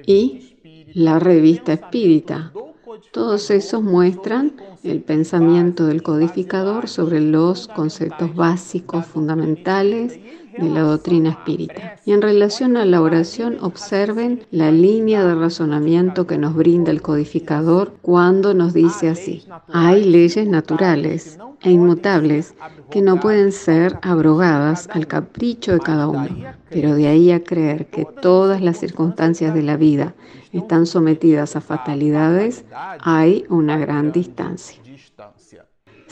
y 0.07 0.55
la 0.95 1.19
revista 1.19 1.73
espírita. 1.73 2.51
Todos 3.11 3.51
esos 3.51 3.83
muestran 3.83 4.55
el 4.83 5.01
pensamiento 5.01 5.85
del 5.85 6.03
codificador 6.03 6.87
sobre 6.87 7.19
los 7.19 7.67
conceptos 7.67 8.35
básicos, 8.35 9.05
fundamentales 9.05 10.19
de 10.57 10.69
la 10.69 10.81
doctrina 10.81 11.31
espírita. 11.31 11.95
Y 12.05 12.11
en 12.11 12.21
relación 12.21 12.77
a 12.77 12.85
la 12.85 13.01
oración, 13.01 13.57
observen 13.61 14.45
la 14.51 14.71
línea 14.71 15.25
de 15.25 15.35
razonamiento 15.35 16.27
que 16.27 16.37
nos 16.37 16.53
brinda 16.53 16.91
el 16.91 17.01
codificador 17.01 17.93
cuando 18.01 18.53
nos 18.53 18.73
dice 18.73 19.09
así, 19.09 19.43
hay 19.71 20.03
leyes 20.03 20.47
naturales 20.47 21.39
e 21.61 21.71
inmutables 21.71 22.53
que 22.91 23.01
no 23.01 23.19
pueden 23.19 23.51
ser 23.51 23.97
abrogadas 24.01 24.89
al 24.91 25.07
capricho 25.07 25.73
de 25.73 25.79
cada 25.79 26.07
uno, 26.07 26.29
pero 26.69 26.93
de 26.95 27.07
ahí 27.07 27.31
a 27.31 27.43
creer 27.43 27.87
que 27.87 28.05
todas 28.21 28.61
las 28.61 28.77
circunstancias 28.77 29.53
de 29.53 29.63
la 29.63 29.77
vida 29.77 30.13
están 30.51 30.85
sometidas 30.85 31.55
a 31.55 31.61
fatalidades, 31.61 32.63
hay 32.99 33.45
una 33.49 33.77
gran 33.77 34.11
distancia. 34.11 34.72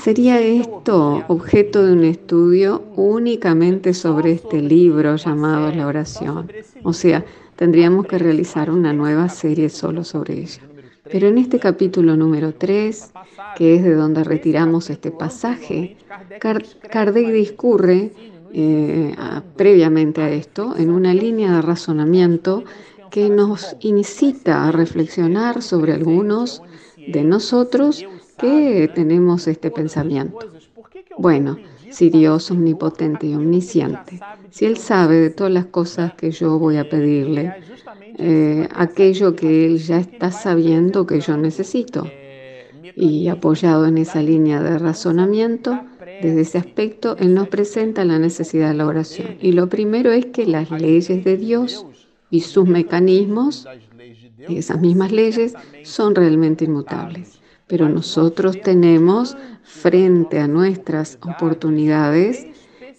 ¿Sería 0.03 0.39
esto 0.41 1.24
objeto 1.27 1.86
de 1.86 1.93
un 1.93 2.03
estudio 2.03 2.81
únicamente 2.96 3.93
sobre 3.93 4.31
este 4.31 4.60
libro 4.60 5.15
llamado 5.15 5.72
La 5.72 5.86
oración? 5.86 6.51
O 6.81 6.91
sea, 6.91 7.24
tendríamos 7.55 8.08
que 8.08 8.17
realizar 8.17 8.72
una 8.72 8.93
nueva 8.93 9.29
serie 9.29 9.70
solo 9.70 10.03
sobre 10.03 10.39
ella. 10.39 10.63
Pero 11.03 11.27
en 11.27 11.38
este 11.38 11.60
capítulo 11.60 12.17
número 12.17 12.51
3, 12.55 13.12
que 13.55 13.75
es 13.75 13.84
de 13.84 13.93
donde 13.93 14.24
retiramos 14.24 14.89
este 14.89 15.12
pasaje, 15.12 15.98
Kardec 16.39 17.31
discurre 17.31 18.12
eh, 18.53 19.13
previamente 19.55 20.22
a 20.22 20.31
esto 20.31 20.75
en 20.77 20.89
una 20.89 21.13
línea 21.13 21.58
de 21.58 21.62
razonamiento 21.62 22.63
que 23.12 23.29
nos 23.29 23.75
incita 23.81 24.67
a 24.67 24.72
reflexionar 24.72 25.62
sobre 25.62 25.93
algunos 25.93 26.63
de 26.98 27.24
nosotros 27.24 28.03
que 28.41 28.89
tenemos 28.93 29.48
este 29.48 29.71
pensamiento. 29.71 30.39
Bueno, 31.17 31.57
si 31.89 32.10
Dios 32.10 32.50
omnipotente 32.51 33.27
y 33.27 33.36
omnisciente, 33.36 34.19
si 34.50 34.65
Él 34.65 34.77
sabe 34.77 35.15
de 35.17 35.29
todas 35.29 35.53
las 35.53 35.65
cosas 35.65 36.13
que 36.13 36.31
yo 36.31 36.57
voy 36.57 36.77
a 36.77 36.89
pedirle, 36.89 37.53
eh, 38.17 38.67
aquello 38.74 39.36
que 39.36 39.65
Él 39.65 39.77
ya 39.77 40.00
está 40.00 40.31
sabiendo 40.31 41.05
que 41.05 41.19
yo 41.19 41.38
necesito, 41.38 42.07
y 42.95 43.27
apoyado 43.29 43.86
en 43.86 43.98
esa 43.98 44.21
línea 44.21 44.62
de 44.62 44.77
razonamiento, 44.77 45.79
desde 46.21 46.41
ese 46.41 46.57
aspecto, 46.57 47.15
Él 47.17 47.33
nos 47.33 47.48
presenta 47.48 48.05
la 48.05 48.19
necesidad 48.19 48.69
de 48.69 48.75
la 48.75 48.86
oración. 48.86 49.38
Y 49.41 49.53
lo 49.53 49.69
primero 49.69 50.12
es 50.12 50.27
que 50.27 50.45
las 50.45 50.69
leyes 50.71 51.24
de 51.24 51.38
Dios 51.38 51.86
y 52.29 52.41
sus 52.41 52.67
mecanismos, 52.67 53.67
esas 54.48 54.79
mismas 54.79 55.12
leyes, 55.12 55.53
son 55.83 56.15
realmente 56.15 56.65
inmutables. 56.65 57.40
Pero 57.71 57.87
nosotros 57.87 58.59
tenemos 58.59 59.37
frente 59.63 60.39
a 60.39 60.47
nuestras 60.47 61.17
oportunidades 61.21 62.45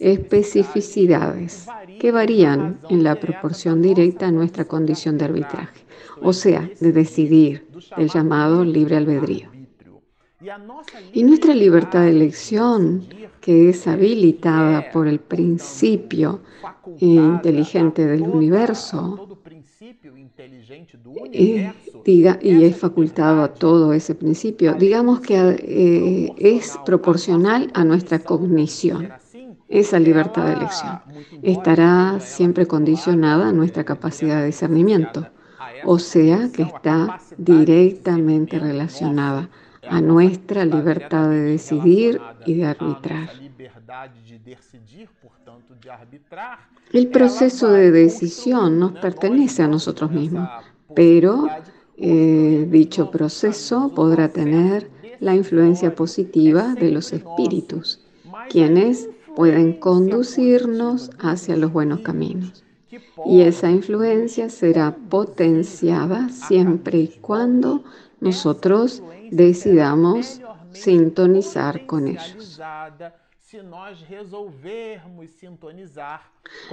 especificidades 0.01 1.67
que 2.01 2.11
varían 2.11 2.81
en 2.89 3.05
la 3.05 3.21
proporción 3.21 3.83
directa 3.83 4.29
a 4.29 4.33
nuestra 4.33 4.65
condición 4.65 5.19
de 5.19 5.27
arbitraje, 5.27 5.85
o 6.23 6.33
sea, 6.33 6.71
de 6.81 6.91
decidir, 6.91 7.69
el 7.99 8.09
llamado 8.09 8.65
libre 8.65 8.97
albedrío. 8.97 9.51
Y 11.13 11.23
nuestra 11.23 11.55
libertad 11.55 12.05
de 12.05 12.11
elección, 12.11 13.07
que 13.43 13.69
es 13.69 13.87
habilitada 13.87 14.91
por 14.91 15.07
el 15.07 15.21
principio 15.21 16.41
inteligente 16.99 18.07
del 18.07 18.23
universo, 18.23 19.29
diga, 22.05 22.39
y 22.43 22.65
es 22.65 22.77
facultado 22.77 23.43
a 23.43 23.53
todo 23.55 23.93
ese 23.93 24.15
principio, 24.15 24.75
digamos 24.75 25.21
que 25.21 25.37
eh, 25.37 26.33
es 26.39 26.79
proporcional 26.85 27.71
a 27.75 27.85
nuestra 27.85 28.19
cognición. 28.19 29.09
Esa 29.69 29.99
libertad 29.99 30.47
de 30.47 30.53
elección. 30.53 31.01
estará 31.43 32.21
siempre 32.21 32.67
condicionada 32.67 33.49
a 33.49 33.53
nuestra 33.53 33.85
capacidad 33.85 34.41
de 34.41 34.47
discernimiento, 34.47 35.27
o 35.85 35.99
sea 35.99 36.51
que 36.53 36.63
está 36.63 37.19
directamente 37.39 38.59
relacionada 38.59 39.49
a 39.93 40.01
nuestra 40.01 40.65
libertad 40.65 41.29
de 41.29 41.43
decidir 41.43 42.19
y 42.47 42.55
de 42.55 42.65
arbitrar. 42.65 43.29
El 46.95 47.09
proceso 47.09 47.69
de 47.69 47.91
decisión 47.91 48.79
nos 48.79 48.93
pertenece 48.93 49.63
a 49.63 49.69
nosotros 49.69 50.11
mismos, 50.11 50.49
pero 50.95 51.47
eh, 51.99 52.67
dicho 52.71 53.11
proceso 53.11 53.93
podrá 53.95 54.31
tener 54.31 54.91
la 55.21 55.35
influencia 55.35 55.95
positiva 55.95 56.75
de 56.75 56.91
los 56.91 57.13
espíritus, 57.13 58.01
quienes 58.49 59.11
pueden 59.37 59.75
conducirnos 59.75 61.11
hacia 61.19 61.55
los 61.57 61.71
buenos 61.71 62.01
caminos. 62.01 62.65
Y 63.27 63.43
esa 63.43 63.71
influencia 63.71 64.49
será 64.49 64.97
potenciada 65.11 66.31
siempre 66.31 66.99
y 66.99 67.09
cuando 67.21 67.85
nosotros 68.21 69.03
decidamos 69.33 70.41
sintonizar 70.73 71.87
con 71.87 72.09
ellos. 72.09 72.61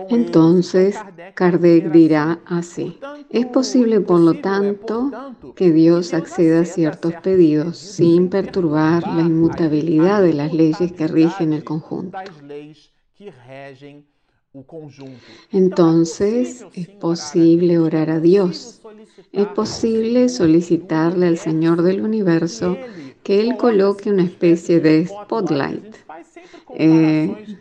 Entonces, 0.09 0.97
Kardec 1.35 1.91
dirá 1.91 2.39
así, 2.45 2.99
es 3.29 3.45
posible, 3.47 3.99
por 3.99 4.21
lo 4.21 4.35
tanto, 4.35 5.11
que 5.55 5.71
Dios 5.71 6.13
acceda 6.13 6.61
a 6.61 6.65
ciertos 6.65 7.13
pedidos 7.15 7.77
sin 7.77 8.29
perturbar 8.29 9.05
la 9.07 9.21
inmutabilidad 9.21 10.21
de 10.21 10.33
las 10.33 10.53
leyes 10.53 10.93
que 10.93 11.07
rigen 11.07 11.53
el 11.53 11.63
conjunto. 11.63 12.17
Entonces, 15.51 16.65
es 16.73 16.87
posible 16.87 17.77
orar 17.77 18.09
a 18.09 18.19
Dios. 18.19 18.81
Es 19.31 19.45
posible 19.47 20.27
solicitarle 20.27 21.27
al 21.27 21.37
Señor 21.37 21.83
del 21.83 22.01
universo 22.01 22.75
que 23.21 23.41
Él 23.41 23.57
coloque 23.57 24.09
una 24.09 24.23
especie 24.23 24.79
de 24.79 25.05
spotlight 25.05 25.95
eh, 26.75 27.57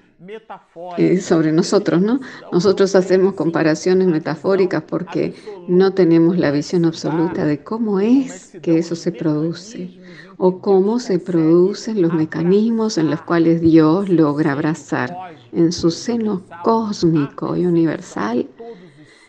eh, 0.96 1.20
sobre 1.20 1.52
nosotros, 1.52 2.00
¿no? 2.00 2.20
Nosotros 2.52 2.94
hacemos 2.94 3.34
comparaciones 3.34 4.08
metafóricas 4.08 4.82
porque 4.82 5.34
no 5.68 5.92
tenemos 5.92 6.38
la 6.38 6.50
visión 6.50 6.86
absoluta 6.86 7.44
de 7.44 7.62
cómo 7.62 8.00
es 8.00 8.56
que 8.62 8.78
eso 8.78 8.96
se 8.96 9.12
produce 9.12 10.00
o 10.38 10.60
cómo 10.60 11.00
se 11.00 11.18
producen 11.18 12.00
los 12.00 12.14
mecanismos 12.14 12.96
en 12.96 13.10
los 13.10 13.20
cuales 13.20 13.60
Dios 13.60 14.08
logra 14.08 14.52
abrazar 14.52 15.37
en 15.52 15.72
su 15.72 15.90
seno 15.90 16.42
cósmico 16.62 17.56
y 17.56 17.66
universal 17.66 18.48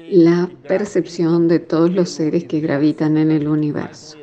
la 0.09 0.49
percepción 0.67 1.47
de 1.47 1.59
todos 1.59 1.91
los 1.91 2.09
seres 2.09 2.45
que 2.45 2.59
gravitan 2.59 3.17
en 3.17 3.31
el 3.31 3.47
universo. 3.47 4.17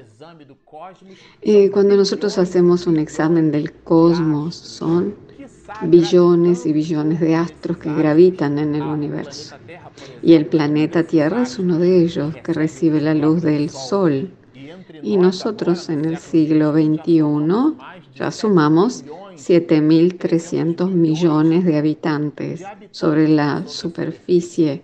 Eh, 1.42 1.70
cuando 1.70 1.96
nosotros 1.96 2.38
hacemos 2.38 2.86
un 2.86 2.98
examen 2.98 3.50
del 3.50 3.72
cosmos, 3.72 4.54
son 4.54 5.14
billones 5.82 6.66
y 6.66 6.72
billones 6.72 7.20
de 7.20 7.34
astros 7.34 7.78
que 7.78 7.92
gravitan 7.92 8.58
en 8.58 8.74
el 8.74 8.82
universo. 8.82 9.56
Y 10.22 10.34
el 10.34 10.46
planeta 10.46 11.04
Tierra 11.04 11.42
es 11.42 11.58
uno 11.58 11.78
de 11.78 12.02
ellos 12.02 12.34
que 12.36 12.52
recibe 12.52 13.00
la 13.00 13.14
luz 13.14 13.42
del 13.42 13.70
Sol. 13.70 14.30
Y 15.02 15.16
nosotros 15.16 15.88
en 15.88 16.04
el 16.04 16.18
siglo 16.18 16.72
XXI 16.72 17.22
ya 18.14 18.30
sumamos 18.30 19.04
7.300 19.36 20.90
millones 20.90 21.64
de 21.64 21.78
habitantes 21.78 22.64
sobre 22.90 23.28
la 23.28 23.66
superficie 23.66 24.82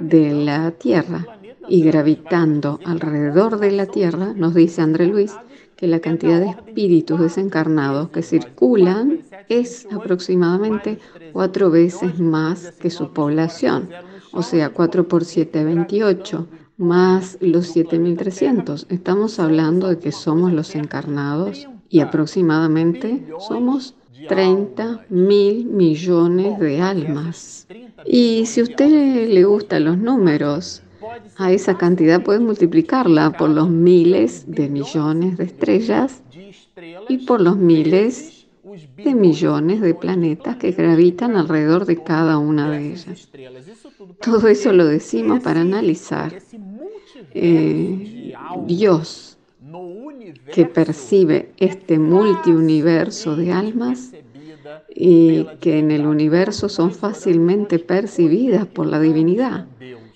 de 0.00 0.32
la 0.32 0.70
Tierra 0.72 1.26
y 1.68 1.82
gravitando 1.82 2.80
alrededor 2.84 3.58
de 3.58 3.70
la 3.70 3.86
Tierra, 3.86 4.32
nos 4.34 4.54
dice 4.54 4.82
André 4.82 5.06
Luis, 5.06 5.34
que 5.76 5.86
la 5.86 6.00
cantidad 6.00 6.40
de 6.40 6.50
espíritus 6.50 7.20
desencarnados 7.20 8.10
que 8.10 8.22
circulan 8.22 9.20
es 9.48 9.88
aproximadamente 9.90 10.98
cuatro 11.32 11.70
veces 11.70 12.18
más 12.18 12.72
que 12.78 12.90
su 12.90 13.12
población, 13.12 13.88
o 14.32 14.42
sea, 14.42 14.70
4 14.70 15.08
por 15.08 15.24
7, 15.24 15.64
28, 15.64 16.46
más 16.76 17.38
los 17.40 17.74
7.300. 17.74 18.86
Estamos 18.90 19.38
hablando 19.38 19.88
de 19.88 19.98
que 19.98 20.12
somos 20.12 20.52
los 20.52 20.74
encarnados 20.74 21.66
y 21.90 22.00
aproximadamente 22.00 23.24
somos 23.48 23.94
30 24.28 25.06
mil 25.08 25.66
millones 25.66 26.58
de 26.58 26.80
almas. 26.80 27.66
Y 28.06 28.46
si 28.46 28.60
a 28.60 28.62
usted 28.62 29.28
le 29.28 29.44
gustan 29.44 29.84
los 29.84 29.98
números, 29.98 30.82
a 31.36 31.52
esa 31.52 31.76
cantidad 31.76 32.22
puedes 32.22 32.40
multiplicarla 32.40 33.32
por 33.32 33.50
los 33.50 33.68
miles 33.68 34.44
de 34.46 34.68
millones 34.68 35.36
de 35.36 35.44
estrellas 35.44 36.22
y 37.08 37.18
por 37.26 37.40
los 37.40 37.56
miles 37.56 38.46
de 38.96 39.14
millones 39.14 39.80
de 39.80 39.94
planetas 39.94 40.56
que 40.56 40.70
gravitan 40.70 41.36
alrededor 41.36 41.86
de 41.86 42.02
cada 42.02 42.38
una 42.38 42.70
de 42.70 42.92
ellas. 42.92 43.28
Todo 44.22 44.48
eso 44.48 44.72
lo 44.72 44.86
decimos 44.86 45.40
para 45.40 45.62
analizar 45.62 46.40
eh, 47.34 48.34
Dios 48.66 49.29
que 50.52 50.66
percibe 50.66 51.52
este 51.58 51.98
multiuniverso 51.98 53.36
de 53.36 53.52
almas 53.52 54.12
y 54.94 55.44
que 55.60 55.78
en 55.78 55.90
el 55.90 56.06
universo 56.06 56.68
son 56.68 56.92
fácilmente 56.92 57.78
percibidas 57.78 58.66
por 58.66 58.86
la 58.86 59.00
divinidad. 59.00 59.66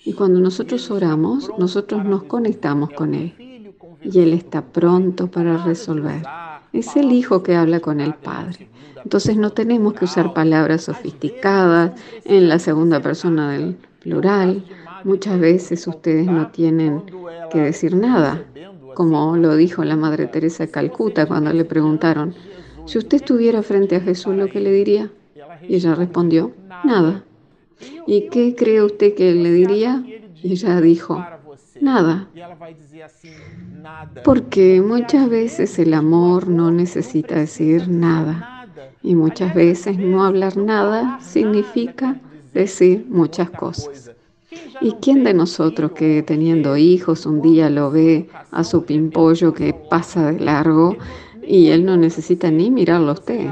Y 0.03 0.13
cuando 0.13 0.39
nosotros 0.39 0.89
oramos, 0.91 1.51
nosotros 1.57 2.05
nos 2.05 2.23
conectamos 2.23 2.91
con 2.91 3.15
Él. 3.15 3.33
Y 4.03 4.19
Él 4.19 4.33
está 4.33 4.61
pronto 4.61 5.27
para 5.27 5.63
resolver. 5.65 6.21
Es 6.73 6.95
el 6.95 7.11
Hijo 7.11 7.41
que 7.41 7.55
habla 7.55 7.79
con 7.79 7.99
el 7.99 8.13
Padre. 8.13 8.69
Entonces 9.03 9.37
no 9.37 9.51
tenemos 9.51 9.93
que 9.93 10.05
usar 10.05 10.33
palabras 10.33 10.83
sofisticadas 10.83 11.99
en 12.23 12.49
la 12.49 12.59
segunda 12.59 12.99
persona 12.99 13.51
del 13.51 13.77
plural. 13.99 14.63
Muchas 15.03 15.39
veces 15.39 15.87
ustedes 15.87 16.27
no 16.27 16.47
tienen 16.47 17.03
que 17.51 17.59
decir 17.59 17.95
nada, 17.95 18.43
como 18.95 19.37
lo 19.37 19.55
dijo 19.55 19.83
la 19.83 19.95
Madre 19.95 20.25
Teresa 20.25 20.65
de 20.65 20.71
Calcuta 20.71 21.27
cuando 21.27 21.53
le 21.53 21.65
preguntaron, 21.65 22.33
si 22.85 22.97
usted 22.97 23.17
estuviera 23.17 23.61
frente 23.61 23.95
a 23.95 24.01
Jesús, 24.01 24.35
¿lo 24.35 24.47
que 24.47 24.59
le 24.59 24.71
diría? 24.71 25.11
Y 25.67 25.75
ella 25.75 25.93
respondió, 25.93 26.53
nada. 26.83 27.23
¿Y 28.07 28.29
qué 28.29 28.55
cree 28.55 28.81
usted 28.81 29.13
que 29.13 29.33
le 29.33 29.51
diría? 29.51 30.03
Y 30.41 30.53
ella 30.53 30.79
dijo, 30.81 31.23
nada. 31.79 32.27
Porque 34.23 34.81
muchas 34.81 35.29
veces 35.29 35.77
el 35.79 35.93
amor 35.93 36.47
no 36.47 36.71
necesita 36.71 37.35
decir 37.35 37.87
nada. 37.87 38.67
Y 39.01 39.15
muchas 39.15 39.53
veces 39.53 39.97
no 39.99 40.23
hablar 40.23 40.57
nada 40.57 41.19
significa 41.21 42.19
decir 42.53 43.05
muchas 43.09 43.49
cosas. 43.49 44.14
¿Y 44.81 44.93
quién 44.93 45.23
de 45.23 45.33
nosotros 45.33 45.91
que 45.91 46.23
teniendo 46.23 46.77
hijos 46.77 47.25
un 47.25 47.41
día 47.41 47.69
lo 47.69 47.91
ve 47.91 48.27
a 48.51 48.63
su 48.63 48.85
pimpollo 48.85 49.53
que 49.53 49.73
pasa 49.73 50.31
de 50.31 50.39
largo 50.39 50.97
y 51.41 51.69
él 51.69 51.85
no 51.85 51.97
necesita 51.97 52.51
ni 52.51 52.71
mirarlo 52.71 53.09
a 53.11 53.13
usted? 53.13 53.49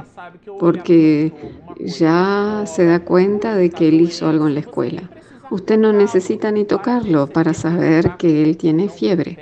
Porque 0.59 1.31
ya 1.79 2.63
se 2.65 2.85
da 2.85 3.03
cuenta 3.03 3.55
de 3.55 3.69
que 3.69 3.87
él 3.87 4.01
hizo 4.01 4.27
algo 4.27 4.47
en 4.47 4.55
la 4.55 4.61
escuela. 4.61 5.09
Usted 5.51 5.77
no 5.77 5.93
necesita 5.93 6.51
ni 6.51 6.65
tocarlo 6.65 7.27
para 7.27 7.53
saber 7.53 8.17
que 8.17 8.43
él 8.43 8.57
tiene 8.57 8.89
fiebre. 8.89 9.37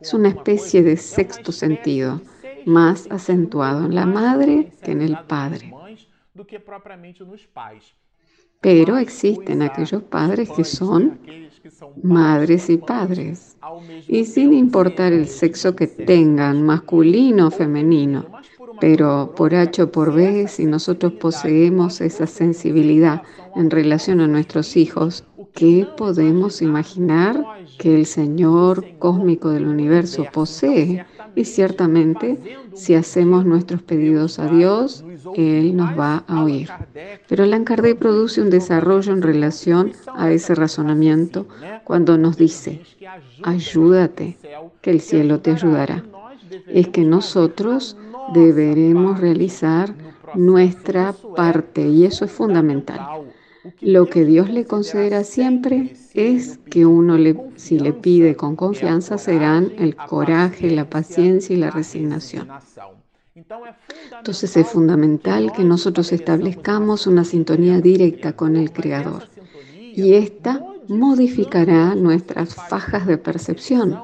Es 0.00 0.14
una 0.14 0.28
especie 0.28 0.82
de 0.82 0.96
sexto 0.96 1.50
sentido, 1.50 2.20
más 2.64 3.08
acentuado 3.10 3.86
en 3.86 3.94
la 3.94 4.06
madre 4.06 4.72
que 4.82 4.92
en 4.92 5.02
el 5.02 5.18
padre. 5.26 5.72
Pero 8.60 8.96
existen 8.96 9.62
aquellos 9.62 10.02
padres 10.02 10.50
que 10.50 10.64
son 10.64 11.18
madres 12.02 12.68
y 12.70 12.76
padres. 12.76 13.56
Y 14.06 14.24
sin 14.24 14.52
importar 14.52 15.12
el 15.12 15.28
sexo 15.28 15.76
que 15.76 15.86
tengan, 15.86 16.64
masculino 16.64 17.48
o 17.48 17.50
femenino, 17.50 18.26
pero 18.80 19.32
por 19.36 19.54
H 19.54 19.82
o 19.82 19.92
por 19.92 20.12
B, 20.12 20.48
si 20.48 20.64
nosotros 20.64 21.12
poseemos 21.14 22.00
esa 22.00 22.26
sensibilidad 22.26 23.22
en 23.56 23.70
relación 23.70 24.20
a 24.20 24.28
nuestros 24.28 24.76
hijos, 24.76 25.24
¿qué 25.54 25.86
podemos 25.96 26.62
imaginar 26.62 27.44
que 27.78 27.94
el 27.94 28.06
Señor 28.06 28.84
cósmico 28.98 29.50
del 29.50 29.66
universo 29.66 30.24
posee? 30.32 31.04
Y 31.34 31.44
ciertamente, 31.44 32.38
si 32.74 32.94
hacemos 32.94 33.44
nuestros 33.44 33.82
pedidos 33.82 34.38
a 34.38 34.46
Dios, 34.46 35.04
Él 35.34 35.76
nos 35.76 35.98
va 35.98 36.24
a 36.26 36.42
oír. 36.42 36.68
Pero 37.28 37.44
Allan 37.44 37.64
Kardec 37.64 37.98
produce 37.98 38.40
un 38.40 38.50
desarrollo 38.50 39.12
en 39.12 39.22
relación 39.22 39.92
a 40.14 40.30
ese 40.30 40.54
razonamiento 40.54 41.46
cuando 41.84 42.18
nos 42.18 42.36
dice, 42.36 42.82
ayúdate, 43.42 44.36
que 44.80 44.90
el 44.90 45.00
cielo 45.00 45.40
te 45.40 45.52
ayudará. 45.52 46.04
Es 46.66 46.88
que 46.88 47.02
nosotros 47.02 47.96
deberemos 48.32 49.20
realizar 49.20 49.94
nuestra 50.34 51.14
parte 51.36 51.86
y 51.88 52.04
eso 52.04 52.24
es 52.24 52.30
fundamental. 52.30 53.00
Lo 53.80 54.06
que 54.06 54.24
Dios 54.24 54.50
le 54.50 54.64
considera 54.64 55.24
siempre 55.24 55.94
es 56.14 56.58
que 56.70 56.86
uno, 56.86 57.18
le, 57.18 57.36
si 57.56 57.78
le 57.78 57.92
pide 57.92 58.36
con 58.36 58.56
confianza, 58.56 59.18
serán 59.18 59.72
el 59.78 59.96
coraje, 59.96 60.70
la 60.70 60.88
paciencia 60.88 61.54
y 61.54 61.58
la 61.58 61.70
resignación. 61.70 62.48
Entonces 63.34 64.56
es 64.56 64.66
fundamental 64.66 65.52
que 65.52 65.64
nosotros 65.64 66.12
establezcamos 66.12 67.06
una 67.06 67.24
sintonía 67.24 67.80
directa 67.80 68.32
con 68.32 68.56
el 68.56 68.72
Creador 68.72 69.28
y 69.94 70.14
esta 70.14 70.64
modificará 70.88 71.94
nuestras 71.94 72.54
fajas 72.54 73.06
de 73.06 73.18
percepción, 73.18 74.00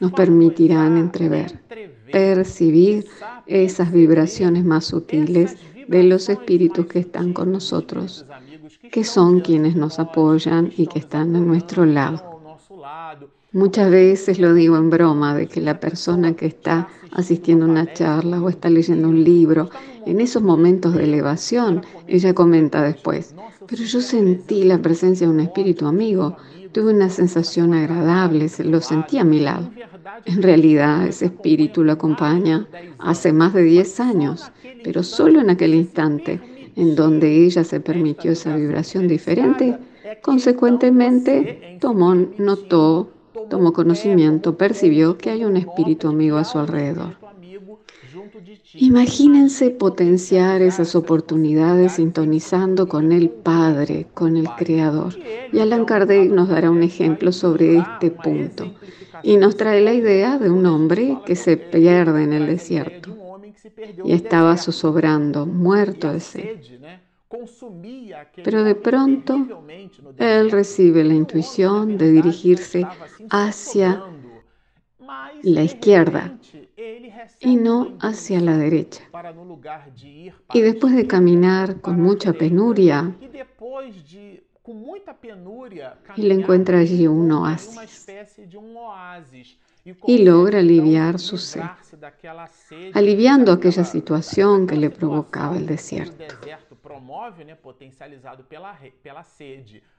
nos 0.00 0.12
permitirán 0.12 0.96
entrever, 0.98 1.60
percibir 2.12 3.06
esas 3.46 3.92
vibraciones 3.92 4.64
más 4.64 4.84
sutiles 4.86 5.56
de 5.88 6.02
los 6.02 6.28
espíritus 6.28 6.86
que 6.86 6.98
están 6.98 7.32
con 7.32 7.52
nosotros 7.52 8.26
que 8.90 9.04
son 9.04 9.40
quienes 9.40 9.76
nos 9.76 9.98
apoyan 9.98 10.72
y 10.76 10.86
que 10.86 10.98
están 10.98 11.36
a 11.36 11.40
nuestro 11.40 11.84
lado. 11.84 12.40
Muchas 13.52 13.90
veces 13.90 14.38
lo 14.38 14.52
digo 14.52 14.76
en 14.76 14.90
broma 14.90 15.34
de 15.34 15.46
que 15.46 15.60
la 15.60 15.78
persona 15.78 16.34
que 16.34 16.46
está 16.46 16.88
asistiendo 17.12 17.66
a 17.66 17.68
una 17.68 17.92
charla 17.92 18.42
o 18.42 18.48
está 18.48 18.68
leyendo 18.68 19.08
un 19.08 19.22
libro, 19.22 19.70
en 20.06 20.20
esos 20.20 20.42
momentos 20.42 20.94
de 20.94 21.04
elevación, 21.04 21.82
ella 22.08 22.34
comenta 22.34 22.82
después, 22.82 23.34
pero 23.68 23.84
yo 23.84 24.00
sentí 24.00 24.64
la 24.64 24.78
presencia 24.78 25.26
de 25.26 25.32
un 25.32 25.40
espíritu 25.40 25.86
amigo, 25.86 26.36
tuve 26.72 26.92
una 26.92 27.08
sensación 27.08 27.72
agradable, 27.74 28.50
lo 28.64 28.80
sentí 28.80 29.18
a 29.18 29.24
mi 29.24 29.38
lado. 29.38 29.70
En 30.24 30.42
realidad 30.42 31.06
ese 31.06 31.26
espíritu 31.26 31.84
lo 31.84 31.92
acompaña 31.92 32.66
hace 32.98 33.32
más 33.32 33.54
de 33.54 33.62
10 33.62 34.00
años, 34.00 34.50
pero 34.82 35.02
solo 35.04 35.40
en 35.40 35.50
aquel 35.50 35.74
instante 35.74 36.40
en 36.76 36.96
donde 36.96 37.44
ella 37.44 37.64
se 37.64 37.80
permitió 37.80 38.32
esa 38.32 38.56
vibración 38.56 39.08
diferente, 39.08 39.78
consecuentemente 40.22 41.78
tomó, 41.80 42.14
notó, 42.14 43.10
tomó 43.48 43.72
conocimiento, 43.72 44.56
percibió 44.56 45.16
que 45.18 45.30
hay 45.30 45.44
un 45.44 45.56
espíritu 45.56 46.08
amigo 46.08 46.36
a 46.36 46.44
su 46.44 46.58
alrededor. 46.58 47.16
Imagínense 48.74 49.70
potenciar 49.70 50.60
esas 50.60 50.96
oportunidades 50.96 51.92
sintonizando 51.92 52.88
con 52.88 53.12
el 53.12 53.30
Padre, 53.30 54.06
con 54.14 54.36
el 54.36 54.48
Creador. 54.50 55.14
Y 55.52 55.60
Alan 55.60 55.84
Kardec 55.84 56.30
nos 56.30 56.48
dará 56.48 56.70
un 56.70 56.82
ejemplo 56.82 57.30
sobre 57.30 57.78
este 57.78 58.10
punto 58.10 58.72
y 59.22 59.36
nos 59.36 59.56
trae 59.56 59.80
la 59.80 59.94
idea 59.94 60.38
de 60.38 60.50
un 60.50 60.66
hombre 60.66 61.18
que 61.24 61.36
se 61.36 61.56
pierde 61.56 62.24
en 62.24 62.32
el 62.32 62.46
desierto 62.46 63.23
y 64.04 64.12
estaba 64.12 64.56
zozobrando, 64.56 65.46
muerto 65.46 66.12
de 66.12 66.20
sed. 66.20 66.58
Pero 68.44 68.62
de 68.64 68.74
pronto 68.74 69.64
él 70.18 70.50
recibe 70.50 71.02
la 71.04 71.14
intuición 71.14 71.98
de 71.98 72.12
dirigirse 72.12 72.86
hacia 73.30 74.02
la 75.42 75.62
izquierda 75.62 76.38
y 77.40 77.56
no 77.56 77.96
hacia 78.00 78.40
la 78.40 78.56
derecha. 78.56 79.02
Y 80.52 80.60
después 80.60 80.94
de 80.94 81.06
caminar 81.06 81.80
con 81.80 82.00
mucha 82.00 82.32
penuria, 82.32 83.14
él 86.16 86.32
encuentra 86.32 86.78
allí 86.78 87.06
un 87.06 87.32
oasis 87.32 87.78
y 90.06 90.24
logra 90.24 90.60
aliviar 90.60 91.18
su 91.18 91.36
sed, 91.36 91.62
aliviando 92.94 93.52
aquella 93.52 93.84
situación 93.84 94.66
que 94.66 94.76
le 94.76 94.90
provocaba 94.90 95.56
el 95.56 95.66
desierto. 95.66 96.24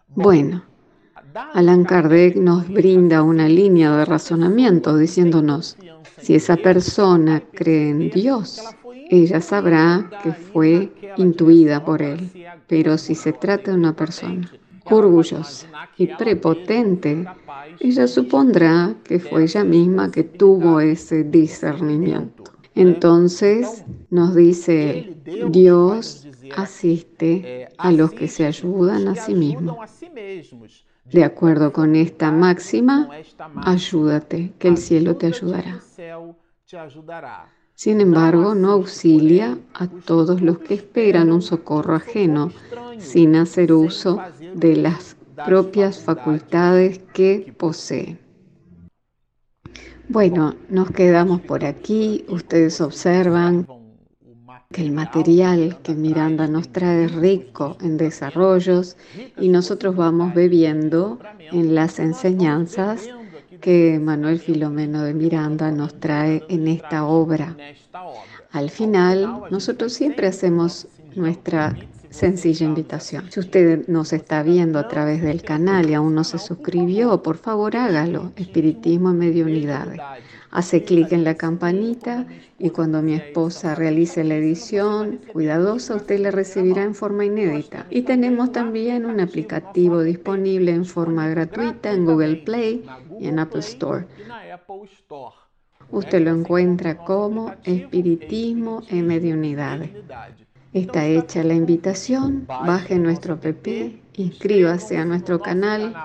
Bueno, 0.08 0.64
Allan 1.54 1.86
Kardec 1.86 2.36
nos 2.36 2.68
brinda 2.68 3.24
una 3.24 3.48
línea 3.48 3.96
de 3.96 4.06
razonamiento 4.06 4.98
diciéndonos, 4.98 5.78
si 6.20 6.36
esa 6.36 6.58
persona 6.58 7.42
cree 7.54 7.90
en 7.90 8.10
Dios, 8.10 8.62
ella 9.10 9.40
sabrá 9.40 10.10
que 10.24 10.32
fue 10.34 10.92
intuida 11.18 11.86
por 11.86 12.02
Él, 12.02 12.32
pero 12.68 12.98
si 12.98 13.14
se 13.16 13.34
trata 13.34 13.72
de 13.72 13.78
una 13.78 13.96
persona 13.96 14.52
orgullosa 14.86 15.68
y 15.98 16.08
prepotente, 16.08 17.26
ella 17.80 18.08
supondrá 18.08 18.96
que 19.04 19.20
fue 19.20 19.44
ella 19.44 19.64
misma 19.64 20.12
que 20.12 20.24
tuvo 20.24 20.80
ese 20.80 21.24
discernimiento. 21.24 22.44
Entonces 22.76 23.86
nos 24.10 24.36
dice 24.36 25.18
Dios 25.50 26.28
asiste 26.56 27.70
a 27.78 27.92
los 27.92 28.12
que 28.12 28.28
se 28.28 28.46
ayudan 28.46 29.08
a 29.08 29.16
sí 29.16 29.34
mismos. 29.34 29.78
De 31.06 31.24
acuerdo 31.24 31.72
con 31.72 31.96
esta 31.96 32.32
máxima, 32.32 33.10
ayúdate, 33.56 34.54
que 34.60 34.68
el 34.68 34.78
cielo 34.78 35.16
te 35.16 35.28
ayudará. 35.28 35.80
Sin 37.76 38.00
embargo, 38.00 38.56
no 38.56 38.72
auxilia 38.72 39.58
a 39.74 39.88
todos 39.88 40.42
los 40.42 40.60
que 40.60 40.76
esperan 40.76 41.32
un 41.32 41.42
socorro 41.42 41.96
ajeno 41.96 42.52
sin 43.00 43.36
hacer 43.36 43.74
uso 43.74 44.22
de 44.56 44.78
las 44.78 45.18
propias 45.46 46.00
facultades 46.00 47.00
que 47.14 47.54
posee. 47.58 48.18
Bueno, 50.08 50.56
nos 50.70 50.90
quedamos 50.92 51.42
por 51.42 51.66
aquí. 51.66 52.24
Ustedes 52.30 52.80
observan 52.80 53.68
que 54.72 54.82
el 54.82 54.92
material 54.92 55.78
que 55.84 55.96
Miranda 55.96 56.48
nos 56.48 56.70
trae 56.70 57.06
es 57.06 57.14
rico 57.14 57.78
en 57.82 57.98
desarrollos 57.98 58.96
y 59.38 59.50
nosotros 59.50 59.98
vamos 59.98 60.34
bebiendo 60.34 61.20
en 61.52 61.76
las 61.76 62.00
enseñanzas 62.00 63.10
que 63.66 64.00
Manuel 64.00 64.40
Filomeno 64.40 65.02
de 65.02 65.16
Miranda 65.16 65.72
nos 65.72 66.00
trae 66.00 66.46
en 66.50 66.68
esta 66.68 67.04
obra. 67.04 67.58
Al 68.52 68.70
final, 68.70 69.42
nosotros 69.50 69.92
siempre 69.92 70.28
hacemos 70.28 70.88
nuestra 71.16 71.76
sencilla 72.16 72.66
invitación. 72.66 73.30
Si 73.30 73.40
usted 73.40 73.88
nos 73.88 74.14
está 74.14 74.42
viendo 74.42 74.80
a 74.80 74.88
través 74.88 75.22
del 75.22 75.42
canal 75.42 75.90
y 75.90 75.94
aún 75.94 76.16
no 76.16 76.24
se 76.24 76.40
suscribió, 76.40 77.22
por 77.22 77.38
favor 77.38 77.76
hágalo. 77.76 78.32
Espiritismo 78.38 79.12
en 79.12 79.18
Medio 79.18 79.46
Unidades. 79.46 80.00
Hace 80.50 80.86
clic 80.86 81.12
en 81.12 81.26
la 81.26 81.36
campanita 81.36 82.26
y 82.58 82.70
cuando 82.70 83.02
mi 83.02 83.14
esposa 83.14 83.76
realice 83.76 84.24
la 84.24 84.36
edición 84.36 85.20
cuidadosa, 85.34 85.96
usted 85.96 86.20
la 86.20 86.32
recibirá 86.32 86.84
en 86.84 86.96
forma 86.96 87.26
inédita. 87.26 87.86
Y 87.90 88.04
tenemos 88.04 88.54
también 88.54 89.06
un 89.06 89.20
aplicativo 89.20 90.02
disponible 90.02 90.72
en 90.72 90.86
forma 90.86 91.28
gratuita 91.28 91.92
en 91.92 92.06
Google 92.06 92.38
Play 92.38 92.86
y 93.20 93.28
en 93.28 93.40
Apple 93.40 93.60
Store. 93.60 94.06
Usted 95.92 96.22
lo 96.22 96.32
encuentra 96.32 96.98
como 96.98 97.54
Espiritismo 97.66 98.82
en 98.90 99.06
Medio 99.06 99.36
Unidades. 99.36 99.92
Está 100.76 101.06
hecha 101.06 101.42
la 101.42 101.54
invitación, 101.54 102.46
baje 102.48 103.00
nuestro 103.00 103.36
app, 103.36 103.68
inscríbase 104.16 104.98
a 104.98 105.06
nuestro 105.06 105.40
canal, 105.40 105.96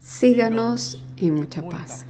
síganos 0.00 1.04
y 1.18 1.30
mucha 1.30 1.60
paz. 1.68 2.06